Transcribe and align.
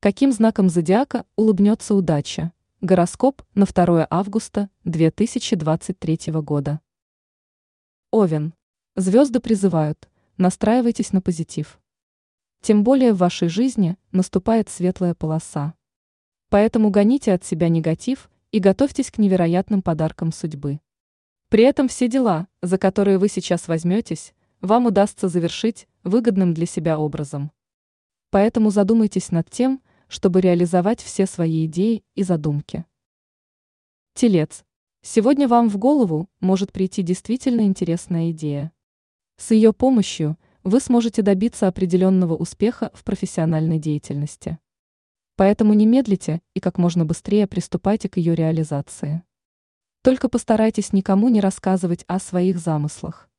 Каким 0.00 0.30
знаком 0.30 0.68
зодиака 0.68 1.26
улыбнется 1.34 1.92
удача? 1.92 2.52
Гороскоп 2.80 3.42
на 3.56 3.66
2 3.66 4.06
августа 4.08 4.70
2023 4.84 6.32
года. 6.34 6.80
Овен. 8.12 8.54
Звезды 8.94 9.40
призывают, 9.40 10.08
настраивайтесь 10.36 11.12
на 11.12 11.20
позитив. 11.20 11.80
Тем 12.60 12.84
более 12.84 13.12
в 13.12 13.18
вашей 13.18 13.48
жизни 13.48 13.96
наступает 14.12 14.68
светлая 14.68 15.16
полоса. 15.16 15.74
Поэтому 16.48 16.90
гоните 16.90 17.32
от 17.32 17.44
себя 17.44 17.68
негатив 17.68 18.30
и 18.52 18.60
готовьтесь 18.60 19.10
к 19.10 19.18
невероятным 19.18 19.82
подаркам 19.82 20.30
судьбы. 20.30 20.78
При 21.48 21.64
этом 21.64 21.88
все 21.88 22.06
дела, 22.06 22.46
за 22.62 22.78
которые 22.78 23.18
вы 23.18 23.28
сейчас 23.28 23.66
возьметесь, 23.66 24.32
вам 24.60 24.86
удастся 24.86 25.26
завершить 25.26 25.88
выгодным 26.04 26.54
для 26.54 26.66
себя 26.66 27.00
образом. 27.00 27.50
Поэтому 28.30 28.70
задумайтесь 28.70 29.32
над 29.32 29.50
тем, 29.50 29.82
чтобы 30.08 30.40
реализовать 30.40 31.00
все 31.00 31.26
свои 31.26 31.66
идеи 31.66 32.02
и 32.14 32.22
задумки. 32.22 32.84
Телец. 34.14 34.64
Сегодня 35.02 35.46
вам 35.46 35.68
в 35.68 35.78
голову 35.78 36.28
может 36.40 36.72
прийти 36.72 37.02
действительно 37.02 37.60
интересная 37.60 38.32
идея. 38.32 38.72
С 39.36 39.52
ее 39.52 39.72
помощью 39.72 40.36
вы 40.64 40.80
сможете 40.80 41.22
добиться 41.22 41.68
определенного 41.68 42.34
успеха 42.34 42.90
в 42.94 43.04
профессиональной 43.04 43.78
деятельности. 43.78 44.58
Поэтому 45.36 45.72
не 45.74 45.86
медлите 45.86 46.42
и 46.54 46.60
как 46.60 46.78
можно 46.78 47.04
быстрее 47.04 47.46
приступайте 47.46 48.08
к 48.08 48.16
ее 48.16 48.34
реализации. 48.34 49.22
Только 50.02 50.28
постарайтесь 50.28 50.92
никому 50.92 51.28
не 51.28 51.40
рассказывать 51.40 52.04
о 52.08 52.18
своих 52.18 52.58
замыслах. 52.58 53.30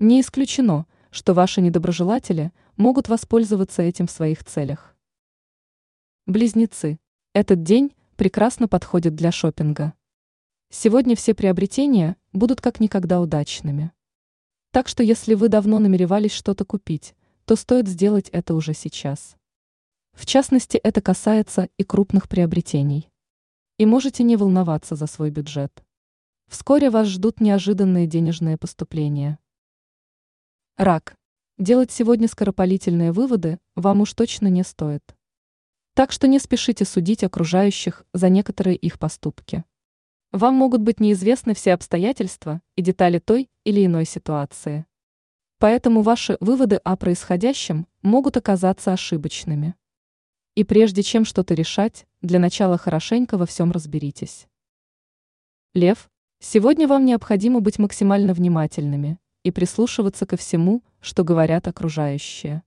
Не 0.00 0.20
исключено, 0.22 0.86
что 1.10 1.34
ваши 1.34 1.60
недоброжелатели 1.60 2.52
могут 2.76 3.08
воспользоваться 3.08 3.82
этим 3.82 4.06
в 4.06 4.10
своих 4.10 4.44
целях. 4.44 4.89
Близнецы. 6.30 7.00
Этот 7.34 7.64
день 7.64 7.92
прекрасно 8.14 8.68
подходит 8.68 9.16
для 9.16 9.32
шопинга. 9.32 9.94
Сегодня 10.70 11.16
все 11.16 11.34
приобретения 11.34 12.16
будут 12.32 12.60
как 12.60 12.78
никогда 12.78 13.20
удачными. 13.20 13.90
Так 14.70 14.86
что 14.86 15.02
если 15.02 15.34
вы 15.34 15.48
давно 15.48 15.80
намеревались 15.80 16.30
что-то 16.30 16.64
купить, 16.64 17.16
то 17.46 17.56
стоит 17.56 17.88
сделать 17.88 18.28
это 18.28 18.54
уже 18.54 18.74
сейчас. 18.74 19.34
В 20.12 20.24
частности, 20.24 20.76
это 20.76 21.00
касается 21.00 21.68
и 21.76 21.82
крупных 21.82 22.28
приобретений. 22.28 23.10
И 23.78 23.84
можете 23.84 24.22
не 24.22 24.36
волноваться 24.36 24.94
за 24.94 25.08
свой 25.08 25.32
бюджет. 25.32 25.82
Вскоре 26.46 26.90
вас 26.90 27.08
ждут 27.08 27.40
неожиданные 27.40 28.06
денежные 28.06 28.56
поступления. 28.56 29.40
Рак. 30.76 31.16
Делать 31.58 31.90
сегодня 31.90 32.28
скоропалительные 32.28 33.10
выводы 33.10 33.58
вам 33.74 34.02
уж 34.02 34.14
точно 34.14 34.46
не 34.46 34.62
стоит. 34.62 35.16
Так 35.94 36.12
что 36.12 36.28
не 36.28 36.38
спешите 36.38 36.84
судить 36.84 37.24
окружающих 37.24 38.04
за 38.12 38.28
некоторые 38.28 38.76
их 38.76 38.98
поступки. 38.98 39.64
Вам 40.32 40.54
могут 40.54 40.80
быть 40.82 41.00
неизвестны 41.00 41.54
все 41.54 41.72
обстоятельства 41.72 42.62
и 42.76 42.82
детали 42.82 43.18
той 43.18 43.50
или 43.64 43.84
иной 43.84 44.04
ситуации. 44.04 44.86
Поэтому 45.58 46.02
ваши 46.02 46.36
выводы 46.40 46.76
о 46.76 46.96
происходящем 46.96 47.86
могут 48.02 48.36
оказаться 48.36 48.92
ошибочными. 48.92 49.74
И 50.54 50.64
прежде 50.64 51.02
чем 51.02 51.24
что-то 51.24 51.54
решать, 51.54 52.06
для 52.22 52.38
начала 52.38 52.78
хорошенько 52.78 53.36
во 53.36 53.44
всем 53.44 53.72
разберитесь. 53.72 54.46
Лев, 55.74 56.10
сегодня 56.38 56.86
вам 56.88 57.04
необходимо 57.04 57.60
быть 57.60 57.78
максимально 57.78 58.32
внимательными 58.32 59.18
и 59.42 59.50
прислушиваться 59.50 60.26
ко 60.26 60.36
всему, 60.36 60.82
что 61.00 61.24
говорят 61.24 61.66
окружающие. 61.68 62.62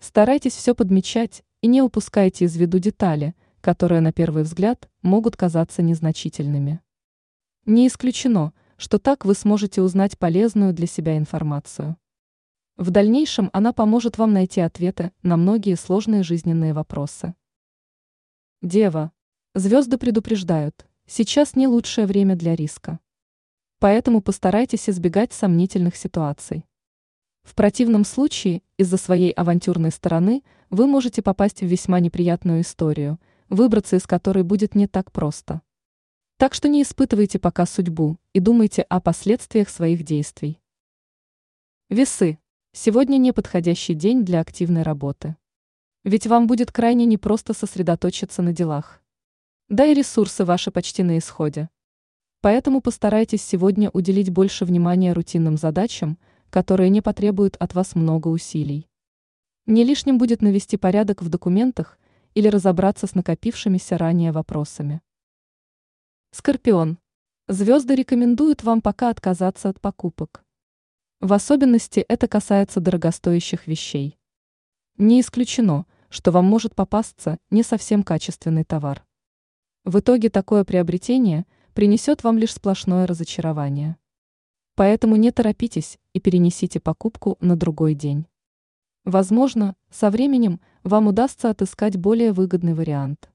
Старайтесь 0.00 0.54
все 0.54 0.74
подмечать 0.74 1.44
и 1.60 1.66
не 1.66 1.82
упускайте 1.82 2.44
из 2.44 2.56
виду 2.56 2.78
детали, 2.78 3.34
которые 3.60 4.00
на 4.00 4.12
первый 4.12 4.44
взгляд 4.44 4.88
могут 5.02 5.36
казаться 5.36 5.82
незначительными. 5.82 6.80
Не 7.66 7.88
исключено, 7.88 8.52
что 8.76 8.98
так 8.98 9.24
вы 9.24 9.34
сможете 9.34 9.82
узнать 9.82 10.18
полезную 10.18 10.72
для 10.72 10.86
себя 10.86 11.18
информацию. 11.18 11.96
В 12.76 12.90
дальнейшем 12.90 13.50
она 13.52 13.72
поможет 13.72 14.18
вам 14.18 14.32
найти 14.32 14.60
ответы 14.60 15.12
на 15.22 15.36
многие 15.36 15.74
сложные 15.74 16.22
жизненные 16.22 16.72
вопросы. 16.72 17.34
Дева. 18.62 19.12
Звезды 19.54 19.98
предупреждают, 19.98 20.86
сейчас 21.06 21.56
не 21.56 21.66
лучшее 21.66 22.06
время 22.06 22.36
для 22.36 22.54
риска. 22.54 23.00
Поэтому 23.80 24.20
постарайтесь 24.20 24.88
избегать 24.88 25.32
сомнительных 25.32 25.96
ситуаций. 25.96 26.64
В 27.42 27.54
противном 27.54 28.04
случае, 28.04 28.62
из-за 28.76 28.96
своей 28.96 29.30
авантюрной 29.30 29.90
стороны, 29.90 30.44
вы 30.70 30.86
можете 30.86 31.22
попасть 31.22 31.60
в 31.60 31.66
весьма 31.66 32.00
неприятную 32.00 32.60
историю, 32.60 33.18
выбраться 33.48 33.96
из 33.96 34.06
которой 34.06 34.44
будет 34.44 34.74
не 34.74 34.86
так 34.86 35.12
просто. 35.12 35.62
Так 36.36 36.54
что 36.54 36.68
не 36.68 36.82
испытывайте 36.82 37.38
пока 37.38 37.66
судьбу 37.66 38.18
и 38.32 38.40
думайте 38.40 38.82
о 38.82 39.00
последствиях 39.00 39.68
своих 39.68 40.04
действий. 40.04 40.60
Весы. 41.88 42.38
Сегодня 42.72 43.16
неподходящий 43.16 43.94
день 43.94 44.24
для 44.24 44.40
активной 44.40 44.82
работы. 44.82 45.36
Ведь 46.04 46.26
вам 46.26 46.46
будет 46.46 46.70
крайне 46.70 47.06
непросто 47.06 47.54
сосредоточиться 47.54 48.42
на 48.42 48.52
делах. 48.52 49.02
Да 49.68 49.84
и 49.84 49.94
ресурсы 49.94 50.44
ваши 50.44 50.70
почти 50.70 51.02
на 51.02 51.18
исходе. 51.18 51.70
Поэтому 52.40 52.80
постарайтесь 52.80 53.42
сегодня 53.42 53.90
уделить 53.90 54.30
больше 54.30 54.64
внимания 54.64 55.12
рутинным 55.12 55.56
задачам, 55.56 56.18
которые 56.50 56.88
не 56.88 57.00
потребуют 57.00 57.56
от 57.56 57.74
вас 57.74 57.94
много 57.94 58.28
усилий. 58.28 58.87
Не 59.68 59.84
лишним 59.84 60.16
будет 60.16 60.40
навести 60.40 60.78
порядок 60.78 61.20
в 61.20 61.28
документах 61.28 61.98
или 62.32 62.48
разобраться 62.48 63.06
с 63.06 63.14
накопившимися 63.14 63.98
ранее 63.98 64.32
вопросами. 64.32 65.02
Скорпион. 66.30 66.96
Звезды 67.48 67.94
рекомендуют 67.94 68.62
вам 68.62 68.80
пока 68.80 69.10
отказаться 69.10 69.68
от 69.68 69.78
покупок. 69.78 70.42
В 71.20 71.34
особенности 71.34 72.00
это 72.00 72.28
касается 72.28 72.80
дорогостоящих 72.80 73.66
вещей. 73.66 74.18
Не 74.96 75.20
исключено, 75.20 75.84
что 76.08 76.30
вам 76.30 76.46
может 76.46 76.74
попасться 76.74 77.36
не 77.50 77.62
совсем 77.62 78.04
качественный 78.04 78.64
товар. 78.64 79.04
В 79.84 79.98
итоге 79.98 80.30
такое 80.30 80.64
приобретение 80.64 81.44
принесет 81.74 82.24
вам 82.24 82.38
лишь 82.38 82.54
сплошное 82.54 83.06
разочарование. 83.06 83.98
Поэтому 84.76 85.16
не 85.16 85.30
торопитесь 85.30 85.98
и 86.14 86.20
перенесите 86.20 86.80
покупку 86.80 87.36
на 87.42 87.54
другой 87.54 87.92
день. 87.92 88.27
Возможно, 89.08 89.74
со 89.90 90.10
временем 90.10 90.60
вам 90.84 91.06
удастся 91.06 91.48
отыскать 91.48 91.96
более 91.96 92.34
выгодный 92.34 92.74
вариант. 92.74 93.30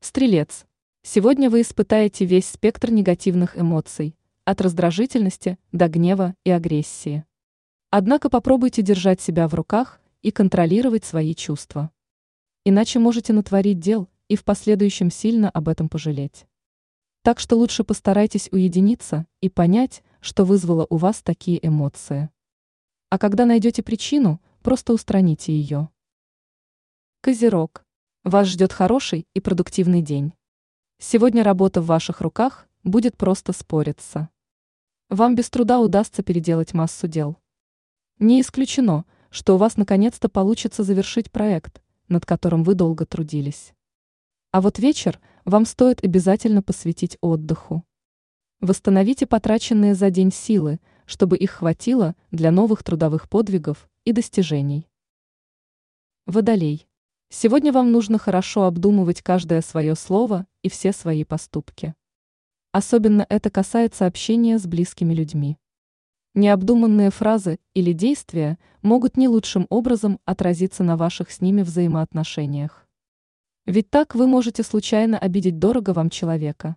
Стрелец. 0.00 0.64
Сегодня 1.02 1.50
вы 1.50 1.60
испытаете 1.60 2.24
весь 2.24 2.48
спектр 2.48 2.90
негативных 2.90 3.58
эмоций, 3.58 4.16
от 4.46 4.62
раздражительности 4.62 5.58
до 5.72 5.88
гнева 5.88 6.34
и 6.44 6.50
агрессии. 6.50 7.26
Однако 7.90 8.30
попробуйте 8.30 8.80
держать 8.80 9.20
себя 9.20 9.48
в 9.48 9.54
руках 9.54 10.00
и 10.22 10.30
контролировать 10.30 11.04
свои 11.04 11.34
чувства. 11.34 11.90
Иначе 12.64 13.00
можете 13.00 13.34
натворить 13.34 13.80
дел 13.80 14.08
и 14.28 14.36
в 14.36 14.44
последующем 14.44 15.10
сильно 15.10 15.50
об 15.50 15.68
этом 15.68 15.90
пожалеть. 15.90 16.46
Так 17.20 17.38
что 17.38 17.56
лучше 17.56 17.84
постарайтесь 17.84 18.48
уединиться 18.50 19.26
и 19.42 19.50
понять, 19.50 20.02
что 20.22 20.46
вызвало 20.46 20.86
у 20.88 20.96
вас 20.96 21.20
такие 21.20 21.58
эмоции. 21.66 22.30
А 23.10 23.18
когда 23.18 23.46
найдете 23.46 23.82
причину, 23.82 24.38
просто 24.62 24.92
устраните 24.92 25.52
ее. 25.52 25.88
Козерог. 27.22 27.82
Вас 28.22 28.48
ждет 28.48 28.72
хороший 28.72 29.26
и 29.32 29.40
продуктивный 29.40 30.02
день. 30.02 30.34
Сегодня 30.98 31.42
работа 31.42 31.80
в 31.80 31.86
ваших 31.86 32.20
руках 32.20 32.68
будет 32.84 33.16
просто 33.16 33.54
спориться. 33.54 34.28
Вам 35.08 35.36
без 35.36 35.48
труда 35.48 35.80
удастся 35.80 36.22
переделать 36.22 36.74
массу 36.74 37.08
дел. 37.08 37.38
Не 38.18 38.42
исключено, 38.42 39.06
что 39.30 39.54
у 39.54 39.58
вас 39.58 39.78
наконец-то 39.78 40.28
получится 40.28 40.82
завершить 40.82 41.30
проект, 41.30 41.80
над 42.08 42.26
которым 42.26 42.62
вы 42.62 42.74
долго 42.74 43.06
трудились. 43.06 43.72
А 44.50 44.60
вот 44.60 44.78
вечер 44.78 45.18
вам 45.46 45.64
стоит 45.64 46.04
обязательно 46.04 46.62
посвятить 46.62 47.16
отдыху. 47.22 47.84
Восстановите 48.60 49.26
потраченные 49.26 49.94
за 49.94 50.10
день 50.10 50.30
силы, 50.30 50.78
чтобы 51.08 51.38
их 51.38 51.52
хватило 51.52 52.14
для 52.30 52.50
новых 52.50 52.84
трудовых 52.84 53.30
подвигов 53.30 53.88
и 54.04 54.12
достижений. 54.12 54.86
Водолей. 56.26 56.86
Сегодня 57.30 57.72
вам 57.72 57.90
нужно 57.92 58.18
хорошо 58.18 58.64
обдумывать 58.64 59.22
каждое 59.22 59.62
свое 59.62 59.94
слово 59.94 60.46
и 60.62 60.68
все 60.68 60.92
свои 60.92 61.24
поступки. 61.24 61.94
Особенно 62.72 63.24
это 63.30 63.48
касается 63.48 64.04
общения 64.04 64.58
с 64.58 64.66
близкими 64.66 65.14
людьми. 65.14 65.56
Необдуманные 66.34 67.10
фразы 67.10 67.58
или 67.72 67.94
действия 67.94 68.58
могут 68.82 69.16
не 69.16 69.28
лучшим 69.28 69.66
образом 69.70 70.20
отразиться 70.26 70.84
на 70.84 70.98
ваших 70.98 71.30
с 71.30 71.40
ними 71.40 71.62
взаимоотношениях. 71.62 72.86
Ведь 73.64 73.88
так 73.88 74.14
вы 74.14 74.26
можете 74.26 74.62
случайно 74.62 75.18
обидеть 75.18 75.58
дорого 75.58 75.94
вам 75.94 76.10
человека 76.10 76.76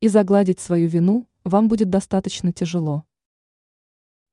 и 0.00 0.08
загладить 0.08 0.58
свою 0.58 0.88
вину 0.88 1.28
вам 1.44 1.68
будет 1.68 1.90
достаточно 1.90 2.50
тяжело. 2.50 3.04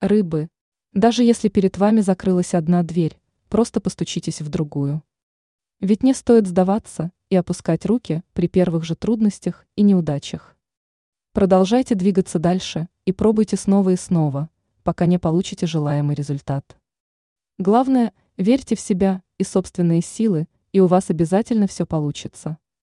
Рыбы. 0.02 0.48
Даже 0.94 1.26
если 1.26 1.50
перед 1.50 1.78
вами 1.78 2.00
закрылась 2.00 2.54
одна 2.54 2.84
дверь, 2.84 3.20
просто 3.50 3.82
постучитесь 3.82 4.40
в 4.40 4.48
другую. 4.48 5.04
Ведь 5.82 6.04
не 6.04 6.14
стоит 6.14 6.48
сдаваться 6.48 7.12
и 7.30 7.36
опускать 7.36 7.86
руки 7.86 8.24
при 8.32 8.48
первых 8.48 8.86
же 8.86 8.96
трудностях 8.96 9.66
и 9.76 9.82
неудачах. 9.82 10.56
Продолжайте 11.34 11.96
двигаться 11.96 12.40
дальше 12.40 12.88
и 13.04 13.12
пробуйте 13.12 13.58
снова 13.58 13.90
и 13.90 13.98
снова, 13.98 14.50
пока 14.84 15.06
не 15.06 15.20
получите 15.20 15.68
желаемый 15.68 16.16
результат. 16.16 16.78
Главное, 17.58 18.14
верьте 18.38 18.78
в 18.78 18.80
себя 18.80 19.22
и 19.38 19.44
собственные 19.44 20.02
силы, 20.02 20.48
и 20.72 20.80
у 20.80 20.88
вас 20.88 21.10
обязательно 21.10 21.68
все 21.68 21.86
получится. 21.86 22.58